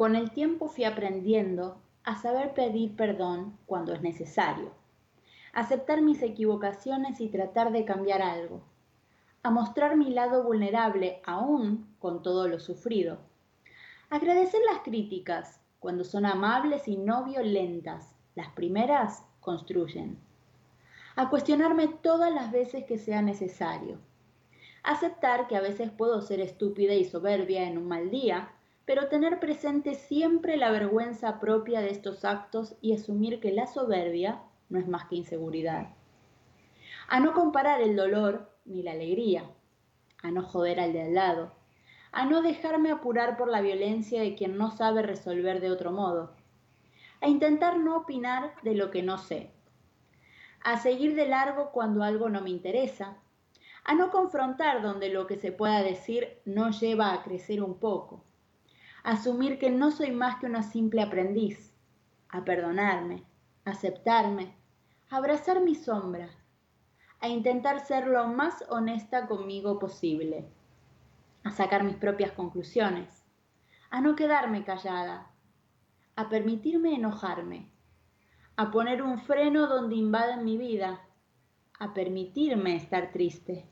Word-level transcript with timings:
Con 0.00 0.16
el 0.16 0.30
tiempo 0.30 0.68
fui 0.68 0.84
aprendiendo 0.84 1.76
a 2.04 2.16
saber 2.16 2.54
pedir 2.54 2.96
perdón 2.96 3.58
cuando 3.66 3.92
es 3.92 4.00
necesario, 4.00 4.72
aceptar 5.52 6.00
mis 6.00 6.22
equivocaciones 6.22 7.20
y 7.20 7.28
tratar 7.28 7.70
de 7.70 7.84
cambiar 7.84 8.22
algo, 8.22 8.62
a 9.42 9.50
mostrar 9.50 9.98
mi 9.98 10.08
lado 10.08 10.42
vulnerable 10.42 11.20
aún 11.26 11.94
con 11.98 12.22
todo 12.22 12.48
lo 12.48 12.60
sufrido, 12.60 13.18
agradecer 14.08 14.62
las 14.72 14.80
críticas 14.80 15.60
cuando 15.80 16.04
son 16.04 16.24
amables 16.24 16.88
y 16.88 16.96
no 16.96 17.24
violentas, 17.24 18.16
las 18.34 18.48
primeras 18.52 19.22
construyen, 19.40 20.18
a 21.14 21.28
cuestionarme 21.28 21.88
todas 21.88 22.32
las 22.32 22.50
veces 22.50 22.86
que 22.86 22.96
sea 22.96 23.20
necesario, 23.20 23.98
aceptar 24.82 25.46
que 25.46 25.56
a 25.56 25.60
veces 25.60 25.90
puedo 25.90 26.22
ser 26.22 26.40
estúpida 26.40 26.94
y 26.94 27.04
soberbia 27.04 27.68
en 27.68 27.76
un 27.76 27.86
mal 27.86 28.10
día, 28.10 28.54
pero 28.84 29.08
tener 29.08 29.38
presente 29.40 29.94
siempre 29.94 30.56
la 30.56 30.70
vergüenza 30.70 31.38
propia 31.40 31.80
de 31.80 31.90
estos 31.90 32.24
actos 32.24 32.76
y 32.80 32.94
asumir 32.94 33.40
que 33.40 33.52
la 33.52 33.66
soberbia 33.66 34.42
no 34.68 34.78
es 34.78 34.88
más 34.88 35.06
que 35.06 35.16
inseguridad. 35.16 35.88
A 37.08 37.20
no 37.20 37.32
comparar 37.34 37.80
el 37.80 37.96
dolor 37.96 38.50
ni 38.64 38.82
la 38.82 38.92
alegría, 38.92 39.44
a 40.22 40.30
no 40.30 40.42
joder 40.42 40.80
al 40.80 40.92
de 40.92 41.02
al 41.02 41.14
lado, 41.14 41.52
a 42.12 42.26
no 42.26 42.42
dejarme 42.42 42.90
apurar 42.90 43.36
por 43.36 43.48
la 43.48 43.60
violencia 43.60 44.20
de 44.22 44.34
quien 44.34 44.56
no 44.56 44.70
sabe 44.70 45.02
resolver 45.02 45.60
de 45.60 45.70
otro 45.70 45.92
modo, 45.92 46.34
a 47.20 47.28
intentar 47.28 47.78
no 47.78 47.96
opinar 47.96 48.54
de 48.62 48.74
lo 48.74 48.90
que 48.90 49.02
no 49.02 49.18
sé, 49.18 49.50
a 50.62 50.78
seguir 50.78 51.14
de 51.14 51.26
largo 51.26 51.70
cuando 51.70 52.02
algo 52.02 52.28
no 52.28 52.40
me 52.40 52.50
interesa, 52.50 53.16
a 53.84 53.94
no 53.94 54.10
confrontar 54.10 54.82
donde 54.82 55.08
lo 55.08 55.26
que 55.26 55.36
se 55.36 55.52
pueda 55.52 55.82
decir 55.82 56.40
no 56.44 56.70
lleva 56.70 57.12
a 57.12 57.22
crecer 57.22 57.62
un 57.62 57.78
poco, 57.78 58.24
asumir 59.02 59.58
que 59.58 59.70
no 59.70 59.90
soy 59.90 60.10
más 60.10 60.36
que 60.36 60.46
una 60.46 60.62
simple 60.62 61.02
aprendiz, 61.02 61.72
a 62.28 62.44
perdonarme, 62.44 63.24
aceptarme, 63.64 64.54
a 65.08 65.16
abrazar 65.16 65.60
mi 65.60 65.74
sombra, 65.74 66.28
a 67.20 67.28
intentar 67.28 67.84
ser 67.86 68.06
lo 68.06 68.28
más 68.28 68.64
honesta 68.68 69.26
conmigo 69.26 69.78
posible, 69.78 70.48
a 71.44 71.50
sacar 71.50 71.84
mis 71.84 71.96
propias 71.96 72.32
conclusiones, 72.32 73.24
a 73.90 74.00
no 74.00 74.14
quedarme 74.16 74.64
callada, 74.64 75.30
a 76.16 76.28
permitirme 76.28 76.94
enojarme, 76.94 77.70
a 78.56 78.70
poner 78.70 79.02
un 79.02 79.18
freno 79.18 79.66
donde 79.66 79.96
invaden 79.96 80.44
mi 80.44 80.58
vida, 80.58 81.00
a 81.78 81.94
permitirme 81.94 82.76
estar 82.76 83.10
triste, 83.10 83.66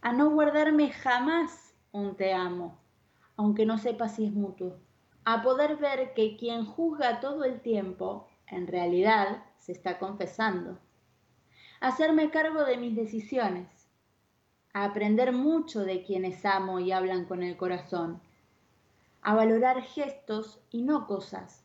a 0.00 0.12
no 0.12 0.30
guardarme 0.30 0.90
jamás 0.90 1.74
un 1.92 2.16
te 2.16 2.32
amo 2.32 2.83
aunque 3.36 3.66
no 3.66 3.78
sepa 3.78 4.08
si 4.08 4.26
es 4.26 4.32
mutuo, 4.32 4.76
a 5.24 5.42
poder 5.42 5.76
ver 5.76 6.12
que 6.14 6.36
quien 6.36 6.64
juzga 6.64 7.20
todo 7.20 7.44
el 7.44 7.60
tiempo, 7.60 8.28
en 8.46 8.66
realidad 8.66 9.42
se 9.58 9.72
está 9.72 9.98
confesando, 9.98 10.78
hacerme 11.80 12.30
cargo 12.30 12.64
de 12.64 12.76
mis 12.76 12.94
decisiones, 12.94 13.88
a 14.72 14.84
aprender 14.84 15.32
mucho 15.32 15.84
de 15.84 16.02
quienes 16.02 16.44
amo 16.44 16.80
y 16.80 16.92
hablan 16.92 17.24
con 17.24 17.42
el 17.42 17.56
corazón, 17.56 18.20
a 19.22 19.34
valorar 19.34 19.82
gestos 19.82 20.60
y 20.70 20.82
no 20.82 21.06
cosas, 21.06 21.64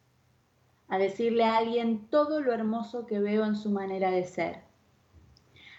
a 0.88 0.98
decirle 0.98 1.44
a 1.44 1.58
alguien 1.58 2.08
todo 2.08 2.42
lo 2.42 2.54
hermoso 2.54 3.06
que 3.06 3.20
veo 3.20 3.46
en 3.46 3.56
su 3.56 3.70
manera 3.70 4.12
de 4.12 4.26
ser, 4.26 4.64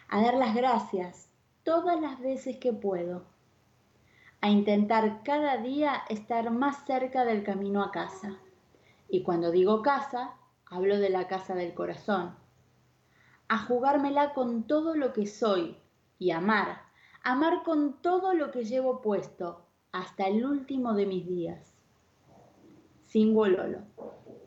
a 0.09 0.21
dar 0.21 0.35
las 0.35 0.55
gracias 0.55 1.31
todas 1.63 2.01
las 2.01 2.21
veces 2.21 2.59
que 2.59 2.73
puedo 2.73 3.30
a 4.41 4.49
intentar 4.49 5.23
cada 5.23 5.59
día 5.59 6.03
estar 6.09 6.51
más 6.51 6.85
cerca 6.87 7.25
del 7.25 7.43
camino 7.43 7.83
a 7.83 7.91
casa. 7.91 8.39
Y 9.09 9.23
cuando 9.23 9.51
digo 9.51 9.83
casa, 9.83 10.35
hablo 10.67 10.99
de 10.99 11.11
la 11.11 11.29
casa 11.29 11.55
del 11.55 11.75
corazón. 11.75 12.35
A 13.49 13.59
jugármela 13.59 14.33
con 14.33 14.67
todo 14.67 14.95
lo 14.95 15.13
que 15.13 15.27
soy 15.27 15.77
y 16.19 16.31
amar, 16.31 16.83
amar 17.23 17.63
con 17.65 18.01
todo 18.01 18.33
lo 18.35 18.51
que 18.51 18.65
llevo 18.65 19.03
puesto 19.03 19.67
hasta 19.93 20.27
el 20.27 20.45
último 20.45 20.95
de 20.95 21.07
mis 21.07 21.27
días. 21.27 21.75
Sin 23.07 23.35
Lolo. 23.35 23.81